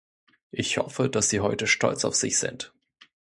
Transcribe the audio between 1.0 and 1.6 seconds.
dass Sie